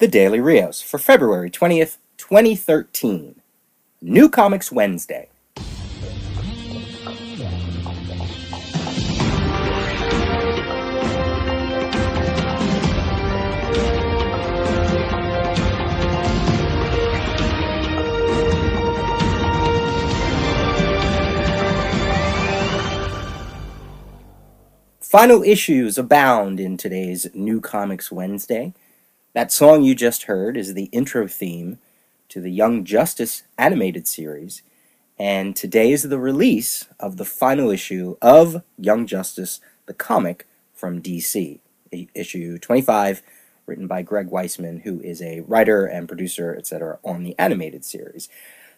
The 0.00 0.06
Daily 0.06 0.38
Rios 0.38 0.80
for 0.80 0.96
February 0.96 1.50
20th, 1.50 1.96
2013. 2.18 3.40
New 4.00 4.28
Comics 4.28 4.70
Wednesday. 4.70 5.28
Final 25.00 25.42
issues 25.42 25.98
abound 25.98 26.60
in 26.60 26.76
today's 26.76 27.26
New 27.34 27.60
Comics 27.60 28.12
Wednesday. 28.12 28.72
That 29.38 29.52
song 29.52 29.84
you 29.84 29.94
just 29.94 30.24
heard 30.24 30.56
is 30.56 30.74
the 30.74 30.86
intro 30.86 31.28
theme 31.28 31.78
to 32.28 32.40
the 32.40 32.50
Young 32.50 32.84
Justice 32.84 33.44
animated 33.56 34.08
series, 34.08 34.62
and 35.16 35.54
today 35.54 35.92
is 35.92 36.02
the 36.02 36.18
release 36.18 36.88
of 36.98 37.18
the 37.18 37.24
final 37.24 37.70
issue 37.70 38.16
of 38.20 38.64
Young 38.76 39.06
Justice, 39.06 39.60
the 39.86 39.94
comic 39.94 40.48
from 40.74 41.00
DC, 41.00 41.60
issue 42.16 42.58
25, 42.58 43.22
written 43.66 43.86
by 43.86 44.02
Greg 44.02 44.28
Weisman, 44.28 44.82
who 44.82 45.00
is 45.02 45.22
a 45.22 45.42
writer 45.42 45.86
and 45.86 46.08
producer, 46.08 46.56
etc., 46.58 46.98
on 47.04 47.22
the 47.22 47.38
animated 47.38 47.84
series. 47.84 48.28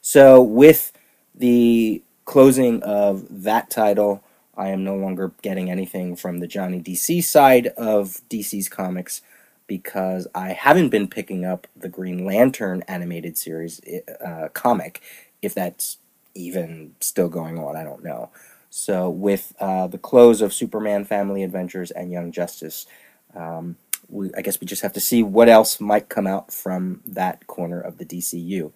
So, 0.03 0.43
with 0.43 0.93
the 1.35 2.03
closing 2.27 2.83
of 2.83 3.25
that 3.31 3.71
title, 3.71 4.23
I 4.59 4.69
am 4.69 4.85
no 4.85 4.95
longer 4.95 5.33
getting 5.41 5.71
anything 5.71 6.17
from 6.17 6.41
the 6.41 6.47
Johnny 6.47 6.83
DC 6.83 7.25
side 7.25 7.69
of 7.79 8.21
DC's 8.29 8.69
comics 8.69 9.23
because 9.71 10.27
I 10.35 10.49
haven't 10.49 10.89
been 10.89 11.07
picking 11.07 11.45
up 11.45 11.69
the 11.77 11.89
Green 11.89 12.25
Lantern 12.25 12.83
animated 12.89 13.39
series 13.39 13.81
uh, 14.21 14.49
comic, 14.53 15.01
if 15.43 15.55
that's 15.55 15.99
even 16.35 16.97
still 16.99 17.29
going 17.29 17.57
on, 17.57 17.77
I 17.77 17.85
don't 17.85 18.03
know. 18.03 18.31
So, 18.69 19.09
with 19.09 19.55
uh, 19.61 19.87
the 19.87 19.97
close 19.97 20.43
of 20.43 20.53
Superman 20.53 21.05
Family 21.05 21.45
Adventures 21.45 21.93
and 21.93 22.11
Young 22.11 22.33
Justice, 22.33 22.89
um, 23.33 23.77
we, 24.09 24.35
I 24.37 24.43
guess 24.43 24.61
we 24.61 24.67
just 24.67 24.83
have 24.83 24.93
to 24.95 25.01
see 25.01 25.23
what 25.23 25.49
else 25.49 25.81
might 25.81 26.09
come 26.09 26.27
out 26.27 26.53
from 26.53 27.01
that 27.07 27.47
corner 27.47 27.81
of 27.81 27.99
the 27.99 28.05
DCU. 28.05 28.73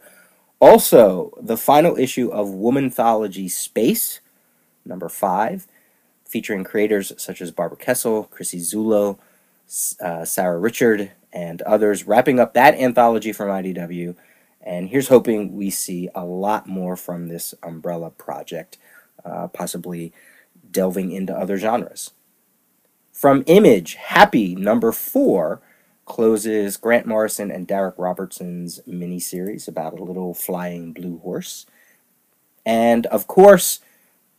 Also, 0.61 1.37
the 1.43 1.57
final 1.57 1.97
issue 1.99 2.29
of 2.29 2.47
Womanthology 2.47 3.51
Space, 3.51 4.21
number 4.85 5.09
five, 5.09 5.67
featuring 6.25 6.63
creators 6.63 7.13
such 7.17 7.43
as 7.43 7.51
Barbara 7.51 7.79
Kesel, 7.79 8.31
Chrissy 8.31 8.61
Zullo, 8.61 9.19
uh, 10.01 10.25
Sarah 10.25 10.59
Richard, 10.59 11.13
and 11.33 11.63
others, 11.63 12.07
wrapping 12.07 12.39
up 12.39 12.55
that 12.55 12.75
anthology 12.75 13.33
from 13.33 13.49
IDW. 13.49 14.15
And 14.63 14.89
here's 14.89 15.09
hoping 15.09 15.55
we 15.55 15.71
see 15.71 16.09
a 16.15 16.25
lot 16.25 16.67
more 16.67 16.97
from 16.97 17.29
this 17.29 17.55
umbrella 17.63 18.11
project, 18.11 18.79
uh, 19.25 19.49
possibly 19.49 20.13
delving 20.71 21.13
into 21.13 21.35
other 21.35 21.59
genres. 21.59 22.13
From 23.13 23.45
Image, 23.47 23.95
Happy 23.95 24.55
number 24.55 24.93
four 24.93 25.61
closes 26.05 26.77
Grant 26.77 27.07
Morrison 27.07 27.51
and 27.51 27.67
Darick 27.67 27.95
Robertson's 27.97 28.81
miniseries 28.89 29.69
about 29.69 29.99
a 29.99 30.03
little 30.03 30.35
flying 30.35 30.93
blue 30.93 31.19
horse. 31.19 31.67
And 32.67 33.07
of 33.07 33.27
course, 33.27 33.81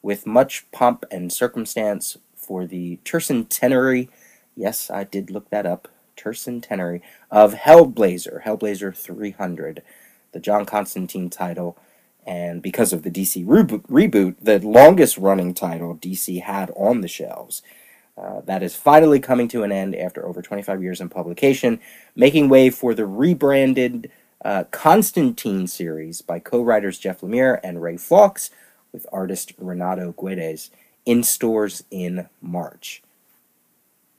with 0.01 0.27
much 0.27 0.69
pomp 0.71 1.05
and 1.11 1.31
circumstance 1.31 2.17
for 2.35 2.65
the 2.65 2.99
tercentenary, 3.03 4.09
yes, 4.55 4.89
I 4.89 5.03
did 5.03 5.31
look 5.31 5.49
that 5.49 5.65
up, 5.65 5.87
tercentenary, 6.17 7.01
of 7.29 7.53
Hellblazer, 7.53 8.43
Hellblazer 8.43 8.95
300, 8.95 9.81
the 10.31 10.39
John 10.39 10.65
Constantine 10.65 11.29
title, 11.29 11.77
and 12.25 12.61
because 12.61 12.91
of 12.91 13.03
the 13.03 13.11
DC 13.11 13.45
reboot, 13.45 14.35
the 14.41 14.59
longest 14.59 15.17
running 15.17 15.53
title 15.53 15.95
DC 15.95 16.41
had 16.41 16.71
on 16.75 17.01
the 17.01 17.07
shelves. 17.07 17.61
Uh, 18.17 18.41
that 18.41 18.63
is 18.63 18.75
finally 18.75 19.19
coming 19.19 19.47
to 19.49 19.63
an 19.63 19.71
end 19.71 19.93
after 19.95 20.25
over 20.25 20.41
25 20.41 20.81
years 20.81 21.01
in 21.01 21.09
publication, 21.09 21.79
making 22.15 22.47
way 22.47 22.69
for 22.69 22.93
the 22.93 23.05
rebranded 23.05 24.09
uh, 24.43 24.63
Constantine 24.71 25.67
series 25.67 26.21
by 26.21 26.39
co 26.39 26.61
writers 26.61 26.97
Jeff 26.97 27.21
Lemire 27.21 27.59
and 27.63 27.81
Ray 27.81 27.97
Fawkes, 27.97 28.51
with 28.93 29.05
artist 29.11 29.51
Renato 29.57 30.13
Guedes 30.13 30.69
in 31.05 31.23
stores 31.23 31.83
in 31.91 32.29
March. 32.41 33.03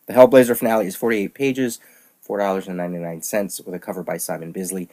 The 0.07 0.15
Hellblazer 0.15 0.57
finale 0.57 0.87
is 0.87 0.97
48 0.97 1.35
pages, 1.35 1.81
$4.99, 2.27 3.67
with 3.67 3.75
a 3.75 3.79
cover 3.79 4.03
by 4.03 4.17
Simon 4.17 4.53
Bisley. 4.53 4.89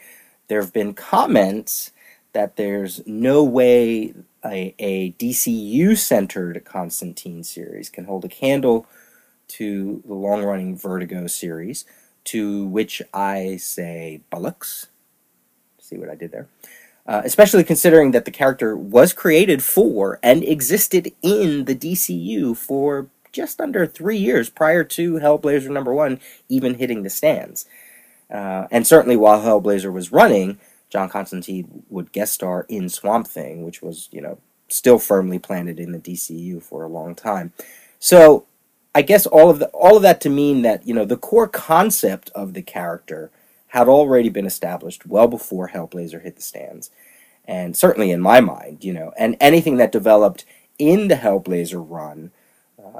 There 0.48 0.62
have 0.62 0.74
been 0.74 0.94
comments 0.94 1.92
that 2.34 2.56
there's 2.56 3.06
no 3.06 3.44
way 3.44 4.14
a, 4.44 4.76
a 4.80 5.12
DCU 5.14 5.98
centered 5.98 6.64
Constantine 6.66 7.44
series 7.44 7.90
can 7.90 8.06
hold 8.06 8.26
a 8.26 8.30
candle 8.30 8.88
to 9.50 10.02
the 10.06 10.14
long 10.14 10.44
running 10.44 10.76
Vertigo 10.76 11.28
series, 11.28 11.86
to 12.26 12.66
which 12.66 13.02
I 13.14 13.58
say 13.58 14.22
bullocks. 14.32 14.88
See 15.80 15.98
what 15.98 16.10
I 16.10 16.16
did 16.16 16.32
there? 16.32 16.48
Uh, 17.06 17.22
especially 17.24 17.64
considering 17.64 18.12
that 18.12 18.26
the 18.26 18.32
character 18.32 18.76
was 18.76 19.14
created 19.14 19.62
for 19.62 20.20
and 20.24 20.44
existed 20.44 21.14
in 21.22 21.66
the 21.66 21.76
DCU 21.76 22.56
for 22.58 23.08
just 23.34 23.60
under 23.60 23.86
three 23.86 24.18
years 24.18 24.50
prior 24.50 24.84
to 24.84 25.16
Hellblazer 25.16 25.70
number 25.70 25.94
one 25.94 26.22
even 26.48 26.76
hitting 26.76 27.04
the 27.04 27.10
stands. 27.10 27.66
Uh, 28.32 28.68
and 28.72 28.88
certainly 28.88 29.18
while 29.18 29.42
Hellblazer 29.42 29.92
was 29.92 30.12
running, 30.12 30.60
John 30.90 31.10
Constantine 31.10 31.84
would 31.90 32.12
guest 32.12 32.34
star 32.34 32.66
in 32.70 32.88
Swamp 32.88 33.28
Thing, 33.28 33.66
which 33.66 33.82
was, 33.82 34.08
you 34.12 34.22
know, 34.22 34.38
still 34.70 35.00
firmly 35.00 35.40
planted 35.40 35.80
in 35.80 35.92
the 35.92 36.00
DCU 36.00 36.62
for 36.62 36.84
a 36.84 36.90
long 36.90 37.16
time. 37.16 37.52
So 38.00 38.46
I 38.96 39.02
guess 39.02 39.26
all 39.26 39.50
of 39.50 39.60
the, 39.60 39.68
all 39.70 39.98
of 39.98 40.04
that 40.04 40.22
to 40.22 40.30
mean 40.30 40.62
that, 40.62 40.88
you 40.88 40.94
know, 40.94 41.06
the 41.06 41.18
core 41.18 41.48
concept 41.48 42.30
of 42.36 42.54
the 42.54 42.62
character 42.62 43.32
had 43.68 43.88
already 43.88 44.30
been 44.30 44.46
established 44.46 45.06
well 45.06 45.28
before 45.28 45.70
Hellblazer 45.70 46.22
hit 46.22 46.36
the 46.36 46.42
stands. 46.44 46.92
And 47.46 47.76
certainly 47.76 48.12
in 48.12 48.22
my 48.22 48.40
mind, 48.40 48.84
you 48.84 48.94
know, 48.94 49.12
and 49.18 49.36
anything 49.40 49.78
that 49.78 49.92
developed 49.92 50.46
in 50.78 51.08
the 51.08 51.16
Hellblazer 51.16 51.84
run, 51.88 52.32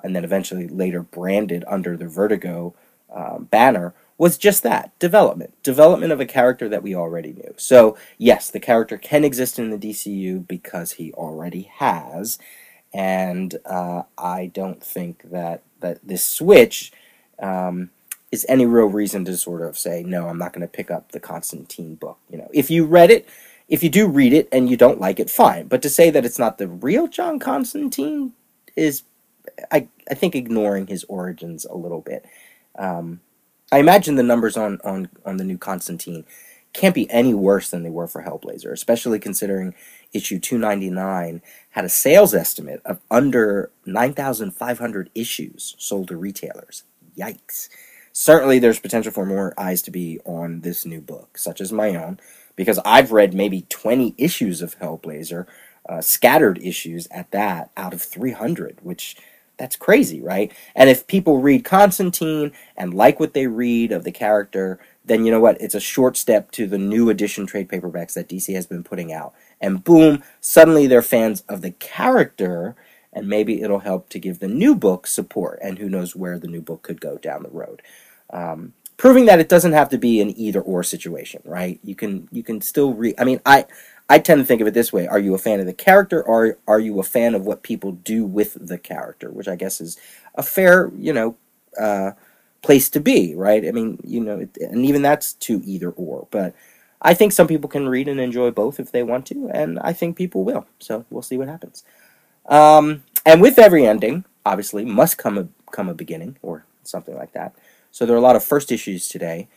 and 0.04 0.16
then 0.16 0.24
eventually 0.24 0.68
later 0.68 1.02
branded 1.02 1.64
under 1.68 1.98
the 1.98 2.08
Vertigo 2.08 2.74
um, 3.14 3.46
banner, 3.46 3.94
was 4.18 4.38
just 4.38 4.64
that 4.64 4.98
development. 5.00 5.54
Development 5.64 6.12
of 6.12 6.20
a 6.20 6.26
character 6.26 6.70
that 6.70 6.84
we 6.84 6.96
already 6.96 7.34
knew. 7.34 7.54
So, 7.58 7.98
yes, 8.18 8.50
the 8.50 8.60
character 8.60 8.98
can 8.98 9.24
exist 9.24 9.60
in 9.60 9.70
the 9.70 9.78
DCU 9.78 10.48
because 10.48 10.94
he 10.94 11.12
already 11.14 11.64
has. 11.78 12.38
And 12.94 13.56
uh, 13.66 14.04
I 14.18 14.48
don't 14.48 14.84
think 14.84 15.30
that, 15.32 15.64
that 15.80 16.00
this 16.04 16.24
switch. 16.24 16.92
Um, 17.40 17.90
is 18.34 18.46
any 18.50 18.66
real 18.66 18.88
reason 18.88 19.24
to 19.24 19.38
sort 19.38 19.62
of 19.62 19.78
say 19.78 20.02
no 20.02 20.28
i'm 20.28 20.40
not 20.40 20.52
going 20.54 20.62
to 20.62 20.68
pick 20.68 20.90
up 20.90 21.12
the 21.12 21.20
constantine 21.20 21.94
book 21.94 22.18
you 22.32 22.38
know 22.38 22.50
if 22.52 22.72
you 22.72 22.84
read 22.84 23.12
it 23.12 23.30
if 23.68 23.84
you 23.84 23.90
do 23.90 24.08
read 24.08 24.34
it 24.34 24.50
and 24.52 24.70
you 24.72 24.76
don't 24.76 25.00
like 25.00 25.20
it 25.20 25.30
fine 25.30 25.68
but 25.68 25.84
to 25.84 25.90
say 25.90 26.10
that 26.10 26.26
it's 26.26 26.40
not 26.40 26.58
the 26.58 26.68
real 26.68 27.08
john 27.08 27.38
constantine 27.38 28.34
is 28.76 29.04
i, 29.72 29.88
I 30.10 30.14
think 30.14 30.36
ignoring 30.36 30.88
his 30.88 31.04
origins 31.06 31.66
a 31.66 31.76
little 31.76 32.02
bit. 32.02 32.26
Um, 32.78 33.22
i 33.72 33.80
imagine 33.80 34.16
the 34.16 34.24
numbers 34.24 34.58
on, 34.58 34.80
on, 34.84 35.10
on 35.26 35.38
the 35.38 35.44
new 35.44 35.58
constantine 35.58 36.26
can't 36.74 36.96
be 36.96 37.10
any 37.12 37.36
worse 37.36 37.70
than 37.70 37.84
they 37.84 37.90
were 37.90 38.08
for 38.08 38.24
hellblazer 38.24 38.72
especially 38.72 39.20
considering 39.20 39.76
issue 40.14 40.40
299 40.40 41.42
had 41.72 41.86
a 41.86 41.90
sales 41.90 42.34
estimate 42.34 42.82
of 42.86 43.00
under 43.10 43.72
9500 43.86 45.10
issues 45.16 45.76
sold 45.78 46.08
to 46.08 46.18
retailers. 46.18 46.84
Yikes. 47.18 47.70
Certainly 48.12 48.60
there's 48.60 48.80
potential 48.80 49.12
for 49.12 49.26
more 49.26 49.54
eyes 49.58 49.82
to 49.84 49.92
be 49.92 50.20
on 50.24 50.62
this 50.62 50.86
new 50.86 51.02
book, 51.02 51.38
such 51.38 51.60
as 51.60 51.72
my 51.72 51.96
own, 51.96 52.20
because 52.56 52.80
I've 52.86 53.12
read 53.12 53.34
maybe 53.34 53.66
20 53.70 54.14
issues 54.18 54.62
of 54.62 54.78
Hellblazer, 54.78 55.48
uh, 55.90 56.02
scattered 56.02 56.60
issues 56.60 57.08
at 57.10 57.32
that, 57.32 57.72
out 57.76 57.94
of 57.94 58.04
300, 58.04 58.78
which 58.84 59.18
that's 59.58 59.76
crazy, 59.76 60.22
right? 60.22 60.52
And 60.76 60.90
if 60.90 61.08
people 61.08 61.42
read 61.42 61.64
Constantine 61.64 62.52
and 62.76 62.94
like 62.94 63.20
what 63.20 63.34
they 63.34 63.48
read 63.48 63.92
of 63.92 64.04
the 64.04 64.12
character, 64.12 64.80
then 65.06 65.26
you 65.26 65.32
know 65.32 65.40
what? 65.40 65.60
It's 65.62 65.76
a 65.76 65.80
short 65.80 66.18
step 66.18 66.52
to 66.52 66.66
the 66.68 66.78
new 66.78 67.10
edition 67.10 67.46
trade 67.46 67.70
paperbacks 67.70 68.14
that 68.14 68.30
DC 68.30 68.54
has 68.56 68.66
been 68.66 68.84
putting 68.84 69.14
out. 69.14 69.34
And 69.62 69.84
boom, 69.84 70.24
suddenly 70.42 70.88
they're 70.88 71.02
fans 71.02 71.42
of 71.48 71.62
the 71.62 71.72
character, 71.72 72.76
and 73.12 73.28
maybe 73.28 73.62
it'll 73.62 73.80
help 73.80 74.10
to 74.10 74.20
give 74.20 74.40
the 74.40 74.48
new 74.48 74.76
book 74.76 75.06
support. 75.06 75.60
And 75.62 75.78
who 75.78 75.90
knows 75.90 76.16
where 76.16 76.40
the 76.40 76.48
new 76.48 76.62
book 76.62 76.82
could 76.82 77.02
go 77.02 77.18
down 77.18 77.44
the 77.44 77.50
road. 77.50 77.82
Um, 78.30 78.74
proving 79.04 79.26
that 79.26 79.42
it 79.42 79.50
doesn't 79.50 79.74
have 79.74 79.90
to 79.90 79.98
be 79.98 80.22
an 80.22 80.30
either 80.38 80.62
or 80.62 80.82
situation, 80.82 81.42
right? 81.44 81.78
You 81.84 81.94
can 81.94 82.30
you 82.32 82.42
can 82.42 82.62
still 82.62 82.94
read. 82.94 83.16
I 83.18 83.26
mean, 83.26 83.42
I 83.46 83.66
I 84.08 84.18
tend 84.18 84.40
to 84.40 84.46
think 84.46 84.62
of 84.62 84.68
it 84.68 84.74
this 84.74 84.94
way: 84.94 85.08
Are 85.08 85.20
you 85.20 85.36
a 85.36 85.38
fan 85.38 85.60
of 85.60 85.66
the 85.66 85.74
character, 85.74 86.24
or 86.24 86.58
are 86.70 86.80
you 86.80 86.98
a 87.02 87.04
fan 87.04 87.36
of 87.36 87.46
what 87.46 87.64
people 87.64 87.92
do 87.92 88.24
with 88.24 88.66
the 88.66 88.78
character? 88.78 89.30
Which 89.30 89.50
I 89.50 89.58
guess 89.58 89.82
is 89.82 89.98
a 90.36 90.42
fair, 90.42 90.90
you 90.98 91.12
know, 91.12 91.36
uh, 91.78 92.12
place 92.62 92.88
to 92.92 93.02
be, 93.02 93.36
right? 93.36 93.68
I 93.68 93.72
mean, 93.72 94.00
you 94.06 94.22
know, 94.22 94.48
and 94.62 94.86
even 94.86 95.02
that's 95.02 95.34
to 95.34 95.62
either 95.66 95.90
or. 95.90 96.30
But 96.32 96.56
I 97.02 97.14
think 97.14 97.34
some 97.34 97.50
people 97.50 97.70
can 97.70 97.90
read 97.90 98.08
and 98.08 98.22
enjoy 98.22 98.52
both 98.52 98.80
if 98.80 98.94
they 98.94 99.04
want 99.04 99.26
to, 99.26 99.50
and 99.54 99.80
I 99.80 99.92
think 99.92 100.16
people 100.16 100.46
will. 100.46 100.66
So 100.80 101.04
we'll 101.10 101.24
see 101.24 101.38
what 101.38 101.50
happens. 101.50 101.84
Um, 102.46 103.04
and 103.26 103.42
with 103.42 103.60
every 103.60 103.86
ending, 103.86 104.24
obviously, 104.46 104.86
must 104.86 105.18
come 105.18 105.38
a 105.38 105.50
come 105.74 105.90
a 105.90 105.94
beginning 105.94 106.38
or 106.42 106.64
something 106.84 107.18
like 107.18 107.34
that. 107.34 107.54
So 107.94 108.08
there 108.08 108.16
are 108.16 108.20
a 108.20 108.24
lot 108.24 108.36
of 108.36 108.44
first 108.44 108.72
issues 108.72 109.08
today. 109.08 109.48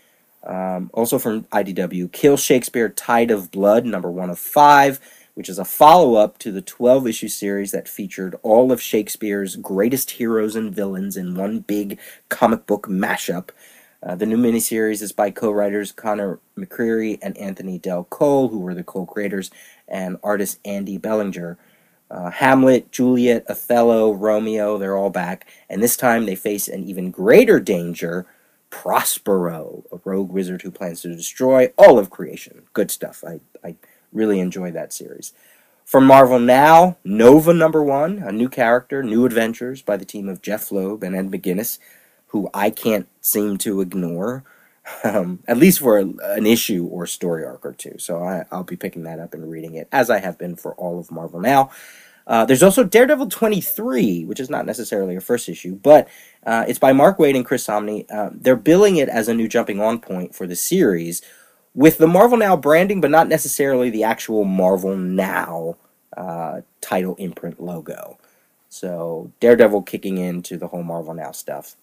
Um, 0.45 0.91
also 0.93 1.19
from 1.19 1.45
IDW, 1.45 2.13
Kill 2.13 2.37
Shakespeare, 2.37 2.91
Tide 2.91 3.31
of 3.31 3.51
Blood, 3.51 3.87
number 3.87 4.11
one 4.11 4.29
of 4.29 4.39
five, 4.39 5.01
which 5.33 5.49
is 5.49 5.59
a 5.59 5.65
follow 5.65 6.17
up 6.17 6.37
to 6.41 6.53
the 6.53 6.61
12 6.61 7.07
issue 7.07 7.29
series 7.29 7.73
that 7.73 7.89
featured 7.89 8.37
all 8.43 8.71
of 8.71 8.83
Shakespeare's 8.83 9.57
greatest 9.57 10.11
heroes 10.13 10.55
and 10.55 10.75
villains 10.75 11.17
in 11.17 11.35
one 11.35 11.61
big 11.61 11.99
comic 12.29 12.67
book 12.67 12.87
mashup. 12.87 13.49
Uh, 14.03 14.15
the 14.15 14.27
new 14.27 14.37
miniseries 14.37 15.01
is 15.01 15.13
by 15.13 15.31
co 15.31 15.51
writers 15.51 15.91
Conor 15.91 16.39
McCreery 16.59 17.19
and 17.23 17.39
Anthony 17.39 17.79
Del 17.79 18.05
Col, 18.05 18.49
who 18.49 18.59
were 18.59 18.75
the 18.75 18.85
co 18.85 19.07
creators, 19.07 19.51
and 19.89 20.19
artist 20.23 20.61
Andy 20.63 20.99
Belanger. 20.99 21.57
Uh, 22.11 22.31
Hamlet, 22.31 22.93
Juliet, 22.93 23.45
Othello, 23.49 24.13
Romeo, 24.13 24.79
they're 24.79 24.97
all 24.97 25.11
back, 25.11 25.47
and 25.69 25.83
this 25.83 25.97
time 25.97 26.25
they 26.25 26.37
face 26.37 26.69
an 26.69 26.85
even 26.85 27.11
greater 27.11 27.59
danger 27.59 28.27
Prospero, 28.71 29.85
a 29.93 29.99
rogue 30.05 30.31
wizard 30.31 30.63
who 30.63 30.71
plans 30.71 31.01
to 31.03 31.15
destroy 31.15 31.73
all 31.79 31.99
of 31.99 32.11
creation. 32.11 32.63
Good 32.73 32.91
stuff. 32.91 33.25
I, 33.27 33.41
I 33.65 33.77
really 34.13 34.41
enjoy 34.41 34.71
that 34.73 34.93
series. 34.93 35.33
From 35.85 36.05
Marvel 36.05 36.41
Now, 36.41 36.97
Nova 37.05 37.55
number 37.55 37.83
one, 37.83 38.19
a 38.19 38.33
new 38.33 38.49
character, 38.49 39.03
new 39.03 39.25
adventures 39.25 39.83
by 39.83 39.97
the 39.97 40.05
team 40.05 40.29
of 40.29 40.43
Jeph 40.43 40.73
Loeb 40.73 41.05
and 41.05 41.15
Ed 41.15 41.31
McGuinness, 41.31 41.79
who 42.29 42.51
I 42.53 42.71
can't 42.71 43.07
seem 43.21 43.57
to 43.59 43.81
ignore, 43.81 44.43
um, 45.05 45.41
at 45.47 45.57
least 45.57 45.81
for 45.81 45.99
a, 45.99 46.05
an 46.05 46.47
issue 46.47 46.87
or 46.87 47.07
story 47.07 47.45
arc 47.45 47.65
or 47.65 47.73
two. 47.73 47.97
So 47.99 48.23
I, 48.23 48.45
I'll 48.51 48.65
be 48.65 48.77
picking 48.77 49.05
that 49.05 49.19
up 49.19 49.35
and 49.35 49.51
reading 49.51 49.75
it, 49.75 49.89
as 49.93 50.11
I 50.11 50.19
have 50.19 50.39
been 50.39 50.57
for 50.57 50.75
all 50.75 50.99
of 50.99 51.11
Marvel 51.11 51.41
Now. 51.41 51.71
Uh, 52.27 52.45
there's 52.45 52.63
also 52.63 52.83
Daredevil 52.83 53.29
23, 53.29 54.25
which 54.25 54.41
is 54.41 54.51
not 54.51 54.67
necessarily 54.67 55.15
a 55.15 55.21
first 55.21 55.49
issue, 55.49 55.77
but 55.77 56.09
uh, 56.45 56.65
it's 56.67 56.79
by 56.79 56.93
Mark 56.93 57.19
Waid 57.19 57.37
and 57.37 57.47
Chris 57.47 57.65
Samnee. 57.65 58.05
Uh, 58.11 58.31
they're 58.33 58.57
billing 58.57 58.97
it 58.97 59.09
as 59.09 59.29
a 59.29 59.35
new 59.35 59.47
jumping 59.47 59.81
on 59.81 60.01
point 60.01 60.35
for 60.35 60.47
the 60.47 60.57
series 60.57 61.23
with 61.73 61.99
the 61.99 62.09
Marvel 62.09 62.39
Now 62.39 62.57
branding, 62.57 63.01
but 63.01 63.13
not 63.13 63.29
necessarily 63.29 63.91
the 63.91 64.03
actual 64.03 64.45
Marvel 64.45 64.97
Now 64.97 65.77
uh, 66.17 66.63
title 66.81 67.15
imprint 67.17 67.61
logo. 67.61 68.19
So 68.69 69.31
Daredevil 69.39 69.83
kicking 69.83 70.19
into 70.19 70.57
the 70.57 70.69
whole 70.69 70.83
Marvel 70.83 71.15
Now 71.15 71.31
stuff. 71.31 71.77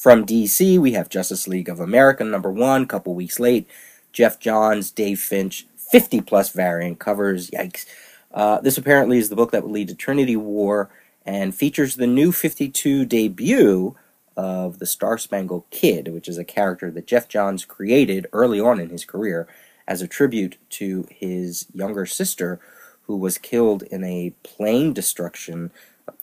From 0.00 0.24
DC, 0.24 0.78
we 0.78 0.92
have 0.92 1.10
Justice 1.10 1.46
League 1.46 1.68
of 1.68 1.78
America 1.78 2.24
number 2.24 2.50
one, 2.50 2.86
couple 2.86 3.14
weeks 3.14 3.38
late. 3.38 3.68
Geoff 4.14 4.38
Johns, 4.38 4.90
Dave 4.90 5.20
Finch, 5.20 5.66
50 5.76 6.22
plus 6.22 6.48
variant 6.48 6.98
covers. 6.98 7.50
Yikes. 7.50 7.84
Uh, 8.32 8.62
this 8.62 8.78
apparently 8.78 9.18
is 9.18 9.28
the 9.28 9.36
book 9.36 9.50
that 9.50 9.62
would 9.62 9.72
lead 9.72 9.88
to 9.88 9.94
Trinity 9.94 10.36
War 10.36 10.88
and 11.26 11.54
features 11.54 11.96
the 11.96 12.06
new 12.06 12.32
52 12.32 13.04
debut 13.04 13.94
of 14.38 14.78
the 14.78 14.86
Star 14.86 15.18
Spangled 15.18 15.68
Kid, 15.68 16.08
which 16.08 16.28
is 16.28 16.38
a 16.38 16.44
character 16.44 16.90
that 16.90 17.06
Geoff 17.06 17.28
Johns 17.28 17.66
created 17.66 18.26
early 18.32 18.58
on 18.58 18.80
in 18.80 18.88
his 18.88 19.04
career 19.04 19.46
as 19.86 20.00
a 20.00 20.08
tribute 20.08 20.56
to 20.70 21.06
his 21.10 21.66
younger 21.74 22.06
sister 22.06 22.58
who 23.02 23.18
was 23.18 23.36
killed 23.36 23.82
in 23.82 24.02
a 24.04 24.32
plane 24.44 24.94
destruction. 24.94 25.70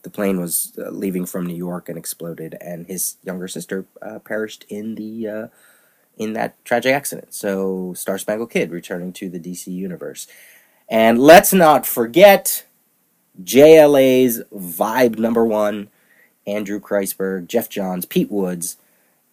The 0.04 0.10
plane 0.10 0.40
was 0.40 0.74
uh, 0.78 0.90
leaving 0.90 1.26
from 1.26 1.46
New 1.46 1.56
York 1.56 1.90
and 1.90 1.98
exploded, 1.98 2.58
and 2.62 2.88
his 2.88 3.18
younger 3.24 3.48
sister 3.48 3.86
uh, 4.02 4.20
perished 4.20 4.66
in 4.70 4.96
the 4.96 5.28
uh, 5.28 5.48
in 6.18 6.34
that 6.34 6.64
tragic 6.66 6.94
accident. 6.94 7.34
So, 7.34 7.94
Star 7.94 8.18
Spangled 8.18 8.52
Kid 8.52 8.72
returning 8.72 9.14
to 9.14 9.30
the 9.30 9.40
DC 9.40 9.68
universe. 9.68 10.28
And 10.90 11.20
let's 11.20 11.54
not 11.54 11.86
forget 11.86 12.66
JLA's 13.44 14.42
Vibe 14.54 15.20
number 15.20 15.46
one, 15.46 15.90
Andrew 16.46 16.80
Kreisberg, 16.80 17.48
Geoff 17.48 17.70
Johns, 17.70 18.06
Pete 18.06 18.32
Woods. 18.32 18.78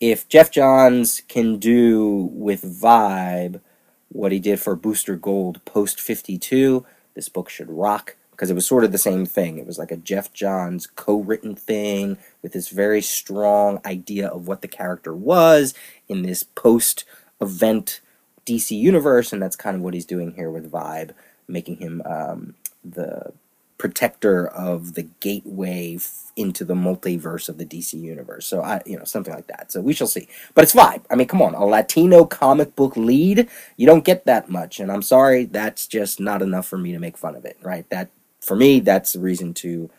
If 0.01 0.29
Geoff 0.29 0.51
Johns 0.51 1.23
can 1.29 1.59
do 1.59 2.29
with 2.33 2.63
Vibe 2.63 3.61
what 4.09 4.33
he 4.33 4.41
did 4.41 4.61
for 4.61 4.77
Booster 4.77 5.17
Gold 5.17 5.65
post 5.65 6.01
52, 6.01 6.85
this 7.15 7.29
book 7.29 7.49
should 7.49 7.71
rock 7.71 8.17
because 8.35 8.51
it 8.51 8.55
was 8.55 8.67
sort 8.67 8.85
of 8.85 8.93
the 8.93 8.99
same 8.99 9.25
thing. 9.27 9.59
It 9.59 9.67
was 9.67 9.79
like 9.79 9.91
a 9.91 9.97
Geoff 9.97 10.33
Johns 10.33 10.87
co 10.87 11.21
written 11.21 11.55
thing 11.55 12.19
with 12.43 12.53
this 12.53 12.69
very 12.69 13.01
strong 13.01 13.81
idea 13.87 14.29
of 14.29 14.47
what 14.47 14.63
the 14.63 14.69
character 14.69 15.15
was 15.15 15.75
in 16.09 16.23
this 16.23 16.43
post 16.43 17.05
event 17.41 18.01
DC 18.47 18.77
universe, 18.77 19.33
and 19.33 19.41
that's 19.41 19.57
kind 19.57 19.77
of 19.77 19.83
what 19.83 19.95
he's 19.95 20.07
doing 20.07 20.35
here 20.35 20.51
with 20.51 20.71
Vibe 20.71 21.13
making 21.49 21.77
him 21.77 22.03
um, 22.05 22.55
the 22.85 23.33
protector 23.79 24.47
of 24.47 24.95
the 24.95 25.03
gateway 25.21 25.97
f- 25.97 26.33
into 26.37 26.65
the 26.65 26.75
multiverse 26.75 27.49
of 27.49 27.59
the 27.59 27.67
DC 27.67 27.93
universe. 27.95 28.47
So 28.47 28.63
I, 28.63 28.81
you 28.87 28.97
know, 28.97 29.05
something 29.05 29.35
like 29.35 29.49
that. 29.49 29.73
So 29.73 29.81
we 29.81 29.93
shall 29.93 30.07
see. 30.07 30.29
But 30.55 30.65
it's 30.65 30.75
vibe. 30.75 31.03
I 31.11 31.17
mean, 31.17 31.29
come 31.29 31.43
on, 31.43 31.55
a 31.55 31.65
Latino 31.65 32.25
comic 32.25 32.77
book 32.77 32.97
lead, 32.97 33.49
you 33.77 33.87
don't 33.87 34.05
get 34.05 34.27
that 34.27 34.49
much, 34.49 34.81
and 34.81 34.91
I'm 34.91 35.03
sorry, 35.03 35.45
that's 35.45 35.87
just 35.87 36.21
not 36.21 36.43
enough 36.43 36.67
for 36.67 36.79
me 36.79 36.93
to 36.93 36.99
make 36.99 37.19
fun 37.19 37.35
of 37.37 37.45
it. 37.45 37.59
Right? 37.63 37.89
That 37.91 38.11
for 38.45 38.57
me, 38.57 38.81
that's 38.81 39.15
the 39.15 39.21
reason 39.21 39.55
to 39.55 39.91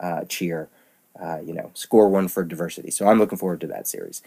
uh, 0.00 0.24
cheer. 0.24 0.68
Uh, 1.20 1.38
you 1.44 1.54
know, 1.54 1.70
score 1.74 2.08
one 2.08 2.26
for 2.26 2.42
diversity. 2.42 2.90
So 2.90 3.06
I'm 3.06 3.18
looking 3.18 3.38
forward 3.38 3.60
to 3.60 3.68
that 3.68 3.86
series. 3.86 4.20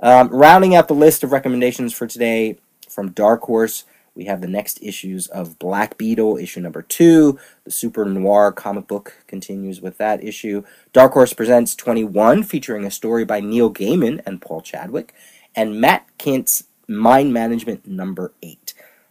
Um, 0.00 0.28
rounding 0.28 0.74
out 0.74 0.88
the 0.88 0.94
list 0.94 1.22
of 1.22 1.32
recommendations 1.32 1.92
for 1.92 2.06
today 2.06 2.58
from 2.88 3.10
Dark 3.10 3.42
Horse. 3.42 3.84
We 4.14 4.24
have 4.24 4.40
the 4.40 4.48
next 4.48 4.82
issues 4.82 5.28
of 5.28 5.58
Black 5.58 5.96
Beetle, 5.96 6.38
issue 6.38 6.60
number 6.60 6.82
two. 6.82 7.38
The 7.64 7.70
Super 7.70 8.04
Noir 8.04 8.52
comic 8.52 8.88
book 8.88 9.22
continues 9.26 9.80
with 9.80 9.98
that 9.98 10.24
issue. 10.24 10.64
Dark 10.92 11.12
Horse 11.12 11.32
presents 11.32 11.74
21, 11.74 12.42
featuring 12.42 12.84
a 12.84 12.90
story 12.90 13.24
by 13.24 13.40
Neil 13.40 13.72
Gaiman 13.72 14.20
and 14.26 14.42
Paul 14.42 14.62
Chadwick, 14.62 15.14
and 15.54 15.80
Matt 15.80 16.06
Kindt's 16.18 16.64
Mind 16.88 17.32
Management 17.32 17.86
number 17.86 18.32
eight. 18.42 18.59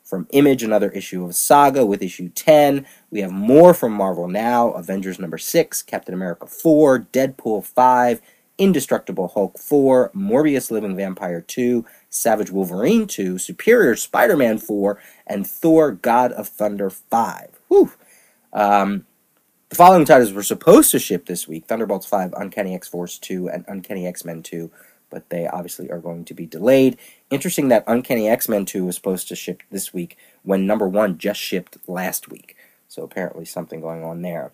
From 0.10 0.26
Image, 0.32 0.64
another 0.64 0.90
issue 0.90 1.24
of 1.24 1.36
Saga 1.36 1.86
with 1.86 2.02
issue 2.02 2.30
10. 2.30 2.84
We 3.12 3.22
have 3.22 3.32
more 3.32 3.76
from 3.76 3.94
Marvel 3.94 4.28
now 4.28 4.72
Avengers 4.72 5.20
number 5.20 5.38
6, 5.38 5.84
Captain 5.84 6.16
America 6.16 6.48
4, 6.48 7.08
Deadpool 7.14 7.64
5, 7.64 8.20
Indestructible 8.58 9.28
Hulk 9.28 9.60
4, 9.60 10.10
Morbius 10.16 10.72
Living 10.72 10.96
Vampire 10.96 11.42
2, 11.42 11.86
Savage 12.10 12.50
Wolverine 12.50 13.06
2, 13.06 13.38
Superior 13.38 13.96
Spider 13.96 14.36
Man 14.36 14.58
4, 14.58 15.00
and 15.28 15.46
Thor 15.46 15.92
God 15.92 16.31
of 16.31 16.48
Thunder 16.48 16.90
5. 16.90 17.60
Whew. 17.68 17.92
Um, 18.52 19.06
the 19.69 19.76
following 19.76 20.06
titles 20.06 20.33
were 20.33 20.42
supposed 20.42 20.90
to 20.90 20.98
ship 20.98 21.28
this 21.28 21.48
week 21.48 21.68
Thunderbolts 21.68 22.07
5, 22.07 22.33
Uncanny 22.36 22.74
X 22.74 22.88
Force 22.88 23.19
2, 23.19 23.48
and 23.48 23.64
Uncanny 23.68 24.07
X 24.07 24.26
Men 24.26 24.42
2, 24.42 24.72
but 25.09 25.30
they 25.30 25.47
obviously 25.47 25.89
are 25.92 25.99
going 25.99 26.25
to 26.25 26.33
be 26.33 26.45
delayed. 26.45 26.97
Interesting 27.30 27.68
that 27.69 27.83
Uncanny 27.87 28.28
X 28.28 28.47
Men 28.49 28.66
2 28.66 28.85
was 28.85 28.95
supposed 28.95 29.28
to 29.30 29.35
ship 29.35 29.63
this 29.71 29.94
week 29.94 30.18
when 30.44 30.68
number 30.68 30.87
1 30.87 31.18
just 31.18 31.39
shipped 31.39 31.78
last 31.87 32.30
week. 32.30 32.56
So 32.87 33.04
apparently 33.04 33.45
something 33.45 33.81
going 33.81 34.04
on 34.04 34.21
there. 34.21 34.51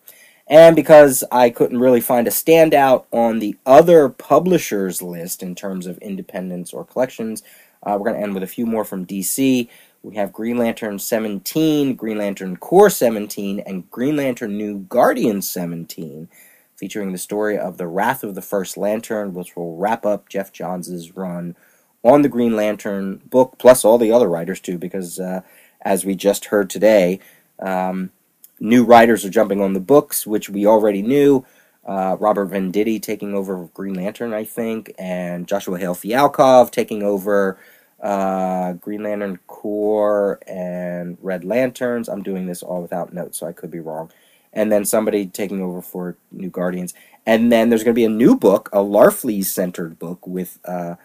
And 0.47 0.75
because 0.75 1.23
I 1.31 1.49
couldn't 1.49 1.79
really 1.79 2.01
find 2.01 2.27
a 2.27 2.31
standout 2.31 3.05
on 3.11 3.39
the 3.39 3.57
other 3.65 4.09
publishers 4.09 5.01
list 5.01 5.41
in 5.41 5.55
terms 5.55 5.87
of 5.87 5.97
independents 5.99 6.71
or 6.71 6.85
collections, 6.85 7.41
uh, 7.81 7.97
we're 7.99 8.09
going 8.09 8.15
to 8.15 8.23
end 8.23 8.33
with 8.33 8.43
a 8.43 8.47
few 8.47 8.65
more 8.65 8.85
from 8.85 9.05
DC. 9.05 9.67
We 10.03 10.15
have 10.15 10.31
Green 10.31 10.57
Lantern 10.57 10.99
17, 10.99 11.95
Green 11.95 12.19
Lantern 12.19 12.57
Corps 12.57 12.91
17, 12.91 13.61
and 13.65 13.89
Green 13.89 14.17
Lantern 14.17 14.55
New 14.55 14.79
Guardian 14.81 15.41
17, 15.41 16.29
featuring 16.75 17.11
the 17.11 17.17
story 17.17 17.57
of 17.57 17.77
the 17.77 17.87
Wrath 17.87 18.23
of 18.23 18.35
the 18.35 18.41
First 18.41 18.77
Lantern, 18.77 19.33
which 19.33 19.55
will 19.55 19.77
wrap 19.77 20.05
up 20.05 20.29
Geoff 20.29 20.51
Johns' 20.51 21.15
run 21.15 21.55
on 22.03 22.21
the 22.21 22.29
Green 22.29 22.55
Lantern 22.55 23.21
book, 23.25 23.55
plus 23.57 23.83
all 23.83 23.97
the 23.97 24.11
other 24.11 24.27
writers 24.27 24.59
too, 24.59 24.77
because 24.77 25.19
uh, 25.19 25.41
as 25.81 26.05
we 26.05 26.15
just 26.15 26.45
heard 26.45 26.69
today, 26.69 27.19
um, 27.59 28.11
new 28.59 28.83
writers 28.83 29.25
are 29.25 29.29
jumping 29.29 29.61
on 29.61 29.73
the 29.73 29.79
books, 29.79 30.27
which 30.27 30.49
we 30.49 30.65
already 30.65 31.01
knew. 31.01 31.45
Uh, 31.85 32.17
Robert 32.19 32.49
Venditti 32.49 33.01
taking 33.01 33.35
over 33.35 33.69
Green 33.73 33.93
Lantern, 33.93 34.33
I 34.33 34.43
think, 34.43 34.91
and 34.97 35.47
Joshua 35.47 35.77
Hale 35.77 35.93
Fialkov 35.93 36.71
taking 36.71 37.03
over 37.03 37.59
uh, 38.01 38.73
Green 38.73 39.03
Lantern 39.03 39.39
Corps 39.47 40.39
and 40.47 41.17
Red 41.21 41.43
Lanterns. 41.43 42.09
I'm 42.09 42.23
doing 42.23 42.47
this 42.47 42.63
all 42.63 42.81
without 42.81 43.13
notes, 43.13 43.39
so 43.39 43.47
I 43.47 43.53
could 43.53 43.71
be 43.71 43.79
wrong. 43.79 44.11
And 44.55 44.71
then 44.71 44.85
somebody 44.85 45.27
taking 45.27 45.61
over 45.61 45.81
for 45.81 46.17
New 46.31 46.49
Guardians. 46.49 46.93
And 47.25 47.51
then 47.51 47.69
there's 47.69 47.83
going 47.83 47.93
to 47.93 47.99
be 47.99 48.05
a 48.05 48.09
new 48.09 48.35
book, 48.35 48.69
a 48.71 48.77
Larfleeze 48.77 49.45
centered 49.45 49.99
book 49.99 50.25
with 50.25 50.59
uh, 50.65 50.95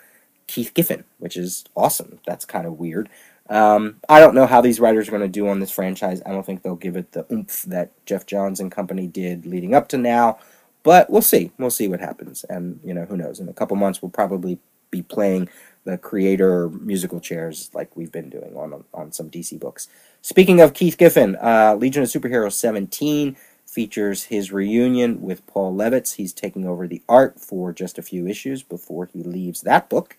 Keith 0.46 0.72
Giffen, 0.72 1.04
which 1.18 1.36
is 1.36 1.64
awesome. 1.76 2.20
That's 2.26 2.44
kind 2.44 2.66
of 2.66 2.78
weird. 2.78 3.08
Um, 3.48 3.96
I 4.08 4.20
don't 4.20 4.36
know 4.36 4.46
how 4.46 4.60
these 4.60 4.78
writers 4.78 5.08
are 5.08 5.10
going 5.10 5.22
to 5.22 5.28
do 5.28 5.48
on 5.48 5.58
this 5.58 5.72
franchise. 5.72 6.22
I 6.24 6.30
don't 6.30 6.46
think 6.46 6.62
they'll 6.62 6.76
give 6.76 6.96
it 6.96 7.12
the 7.12 7.26
oomph 7.32 7.62
that 7.62 7.90
Geoff 8.06 8.24
Johns 8.24 8.60
and 8.60 8.70
company 8.70 9.08
did 9.08 9.44
leading 9.44 9.74
up 9.74 9.88
to 9.88 9.98
now. 9.98 10.38
But 10.82 11.10
we'll 11.10 11.20
see. 11.20 11.50
We'll 11.58 11.70
see 11.70 11.88
what 11.88 12.00
happens. 12.00 12.44
And, 12.48 12.80
you 12.84 12.94
know, 12.94 13.04
who 13.04 13.16
knows? 13.16 13.40
In 13.40 13.48
a 13.48 13.52
couple 13.52 13.76
months, 13.76 14.00
we'll 14.00 14.10
probably 14.10 14.58
be 14.90 15.02
playing 15.02 15.48
the 15.84 15.98
creator 15.98 16.68
musical 16.68 17.20
chairs 17.20 17.70
like 17.72 17.96
we've 17.96 18.12
been 18.12 18.30
doing 18.30 18.56
on 18.56 18.84
on 18.92 19.12
some 19.12 19.30
DC 19.30 19.58
books. 19.58 19.88
Speaking 20.22 20.60
of 20.60 20.74
Keith 20.74 20.98
Giffen, 20.98 21.36
uh, 21.36 21.74
Legion 21.78 22.02
of 22.02 22.08
Superheroes 22.08 22.52
17 22.52 23.36
features 23.66 24.24
his 24.24 24.52
reunion 24.52 25.22
with 25.22 25.46
Paul 25.46 25.74
Levitz. 25.74 26.16
He's 26.16 26.32
taking 26.32 26.66
over 26.66 26.86
the 26.86 27.02
art 27.08 27.38
for 27.40 27.72
just 27.72 27.98
a 27.98 28.02
few 28.02 28.26
issues 28.26 28.62
before 28.62 29.06
he 29.06 29.22
leaves 29.22 29.62
that 29.62 29.88
book. 29.88 30.16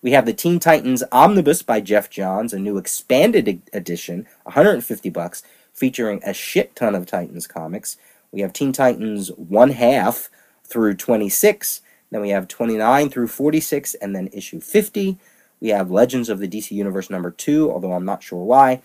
We 0.00 0.12
have 0.12 0.26
the 0.26 0.32
Teen 0.32 0.60
Titans 0.60 1.02
Omnibus 1.10 1.62
by 1.62 1.80
Geoff 1.80 2.10
Johns, 2.10 2.52
a 2.52 2.58
new 2.58 2.76
expanded 2.78 3.62
edition, 3.72 4.26
150 4.44 5.10
bucks, 5.10 5.42
featuring 5.72 6.20
a 6.24 6.34
shit 6.34 6.76
ton 6.76 6.94
of 6.94 7.06
Titans 7.06 7.46
comics. 7.46 7.96
We 8.30 8.42
have 8.42 8.52
Teen 8.52 8.72
Titans 8.72 9.32
1 9.32 9.70
half 9.70 10.30
through 10.62 10.94
26, 10.94 11.80
then 12.14 12.22
we 12.22 12.28
have 12.28 12.46
29 12.46 13.10
through 13.10 13.26
46, 13.26 13.94
and 13.94 14.14
then 14.14 14.28
issue 14.28 14.60
50. 14.60 15.18
We 15.58 15.70
have 15.70 15.90
Legends 15.90 16.28
of 16.28 16.38
the 16.38 16.46
DC 16.46 16.70
Universe 16.70 17.10
number 17.10 17.32
2, 17.32 17.72
although 17.72 17.92
I'm 17.92 18.04
not 18.04 18.22
sure 18.22 18.44
why 18.44 18.80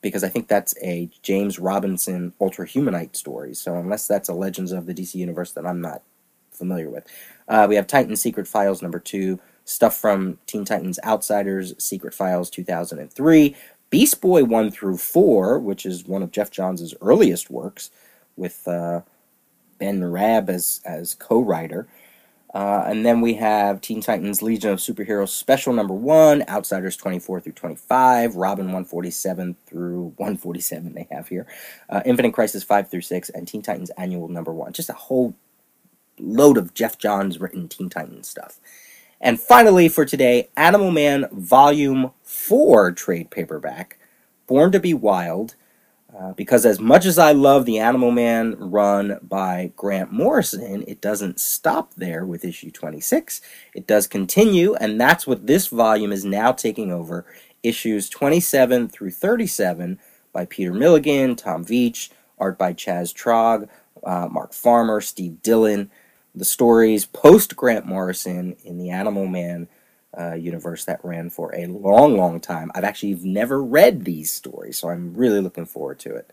because 0.00 0.22
I 0.22 0.28
think 0.28 0.46
that's 0.46 0.74
a 0.80 1.10
James 1.22 1.58
Robinson 1.58 2.32
Ultra 2.40 2.68
Humanite 2.68 3.16
story. 3.16 3.52
So 3.52 3.74
unless 3.74 4.06
that's 4.06 4.28
a 4.28 4.32
Legends 4.32 4.70
of 4.70 4.86
the 4.86 4.94
DC 4.94 5.16
Universe 5.16 5.50
that 5.54 5.66
I'm 5.66 5.80
not 5.80 6.02
familiar 6.52 6.88
with, 6.88 7.04
uh, 7.48 7.66
we 7.68 7.74
have 7.74 7.88
Titan 7.88 8.14
Secret 8.14 8.46
Files 8.46 8.80
number 8.80 9.00
two, 9.00 9.40
stuff 9.64 9.96
from 9.96 10.38
Teen 10.46 10.64
Titans 10.64 11.00
Outsiders 11.04 11.74
Secret 11.82 12.14
Files 12.14 12.48
2003, 12.48 13.56
Beast 13.90 14.20
Boy 14.20 14.44
one 14.44 14.70
through 14.70 14.98
four, 14.98 15.58
which 15.58 15.84
is 15.84 16.06
one 16.06 16.22
of 16.22 16.30
Geoff 16.30 16.50
Johns' 16.52 16.94
earliest 17.00 17.50
works, 17.50 17.90
with 18.36 18.68
uh, 18.68 19.00
Ben 19.78 20.04
Raab 20.04 20.48
as 20.48 20.80
as 20.84 21.14
co-writer. 21.14 21.88
Uh, 22.54 22.82
and 22.86 23.04
then 23.04 23.20
we 23.20 23.34
have 23.34 23.80
Teen 23.80 24.00
Titans 24.00 24.40
Legion 24.40 24.70
of 24.70 24.78
Superheroes 24.78 25.28
Special 25.28 25.72
Number 25.72 25.92
1, 25.92 26.44
Outsiders 26.48 26.96
24 26.96 27.40
through 27.40 27.52
25, 27.52 28.36
Robin 28.36 28.66
147 28.66 29.56
through 29.66 30.14
147 30.16 30.94
they 30.94 31.06
have 31.10 31.28
here, 31.28 31.46
uh, 31.90 32.00
Infinite 32.06 32.32
Crisis 32.32 32.64
5 32.64 32.90
through 32.90 33.02
6, 33.02 33.28
and 33.30 33.46
Teen 33.46 33.62
Titans 33.62 33.90
Annual 33.98 34.28
Number 34.28 34.52
1. 34.52 34.72
Just 34.72 34.88
a 34.88 34.94
whole 34.94 35.34
load 36.18 36.56
of 36.56 36.74
Geoff 36.74 36.98
Johns 36.98 37.38
written 37.38 37.68
Teen 37.68 37.90
Titans 37.90 38.28
stuff. 38.28 38.58
And 39.20 39.38
finally 39.40 39.88
for 39.88 40.04
today, 40.04 40.48
Animal 40.56 40.90
Man 40.90 41.26
Volume 41.32 42.12
4 42.22 42.92
trade 42.92 43.30
paperback, 43.30 43.98
Born 44.46 44.72
to 44.72 44.80
be 44.80 44.94
Wild, 44.94 45.54
uh, 46.16 46.32
because 46.32 46.64
as 46.64 46.80
much 46.80 47.04
as 47.04 47.18
I 47.18 47.32
love 47.32 47.66
the 47.66 47.78
Animal 47.78 48.10
Man 48.10 48.56
run 48.58 49.18
by 49.22 49.72
Grant 49.76 50.12
Morrison, 50.12 50.84
it 50.88 51.00
doesn't 51.00 51.40
stop 51.40 51.94
there 51.94 52.24
with 52.24 52.44
issue 52.44 52.70
26. 52.70 53.40
It 53.74 53.86
does 53.86 54.06
continue, 54.06 54.74
and 54.76 55.00
that's 55.00 55.26
what 55.26 55.46
this 55.46 55.66
volume 55.68 56.12
is 56.12 56.24
now 56.24 56.52
taking 56.52 56.90
over 56.92 57.26
issues 57.62 58.08
27 58.08 58.88
through 58.88 59.10
37 59.10 59.98
by 60.32 60.46
Peter 60.46 60.72
Milligan, 60.72 61.36
Tom 61.36 61.64
Veitch, 61.64 62.10
art 62.38 62.56
by 62.58 62.72
Chas 62.72 63.12
Truog, 63.12 63.68
uh, 64.04 64.28
Mark 64.30 64.54
Farmer, 64.54 65.00
Steve 65.00 65.42
Dillon. 65.42 65.90
The 66.34 66.44
stories 66.44 67.04
post 67.04 67.56
Grant 67.56 67.84
Morrison 67.86 68.56
in 68.64 68.78
the 68.78 68.90
Animal 68.90 69.26
Man 69.26 69.68
uh, 70.16 70.34
universe 70.34 70.84
that 70.84 71.04
ran 71.04 71.30
for 71.30 71.54
a 71.54 71.66
long, 71.66 72.16
long 72.16 72.40
time. 72.40 72.70
I've 72.74 72.84
actually 72.84 73.14
never 73.16 73.62
read 73.62 74.04
these 74.04 74.32
stories, 74.32 74.78
so 74.78 74.88
I'm 74.88 75.14
really 75.14 75.40
looking 75.40 75.66
forward 75.66 75.98
to 76.00 76.14
it. 76.14 76.30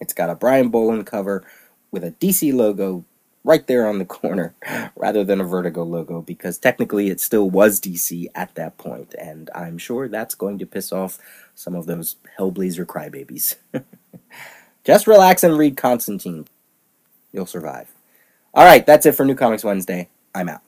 It's 0.00 0.14
got 0.14 0.30
a 0.30 0.34
Brian 0.34 0.68
Bolland 0.68 1.06
cover 1.06 1.44
with 1.90 2.04
a 2.04 2.12
DC 2.12 2.52
logo 2.52 3.04
right 3.44 3.66
there 3.66 3.86
on 3.86 3.98
the 3.98 4.04
corner 4.06 4.54
rather 4.96 5.24
than 5.24 5.40
a 5.40 5.44
Vertigo 5.44 5.82
logo 5.84 6.22
because 6.22 6.58
technically 6.58 7.08
it 7.08 7.20
still 7.20 7.50
was 7.50 7.80
DC 7.80 8.26
at 8.34 8.54
that 8.54 8.78
point, 8.78 9.14
and 9.18 9.50
I'm 9.54 9.78
sure 9.78 10.08
that's 10.08 10.34
going 10.34 10.58
to 10.58 10.66
piss 10.66 10.92
off 10.92 11.18
some 11.54 11.74
of 11.74 11.86
those 11.86 12.16
Hellblazer 12.38 12.86
crybabies. 12.86 13.56
Just 14.84 15.06
relax 15.06 15.44
and 15.44 15.56
read 15.56 15.76
Constantine. 15.76 16.46
You'll 17.32 17.46
survive. 17.46 17.88
All 18.54 18.64
right, 18.64 18.84
that's 18.84 19.06
it 19.06 19.12
for 19.12 19.24
New 19.24 19.34
Comics 19.34 19.64
Wednesday. 19.64 20.08
I'm 20.34 20.48
out. 20.48 20.62